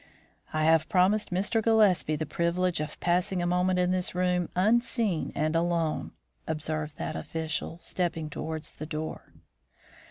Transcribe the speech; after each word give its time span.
"I 0.51 0.63
have 0.63 0.89
promised 0.89 1.29
Mr. 1.29 1.61
Gillespie 1.61 2.15
the 2.15 2.25
privilege 2.25 2.79
of 2.79 2.99
passing 2.99 3.39
a 3.39 3.45
moment 3.45 3.77
in 3.77 3.91
this 3.91 4.15
room 4.15 4.49
unseen 4.55 5.31
and 5.35 5.55
alone," 5.55 6.13
observed 6.47 6.97
that 6.97 7.15
official, 7.15 7.77
stepping 7.83 8.27
towards 8.27 8.73
the 8.73 8.87
door. 8.87 9.31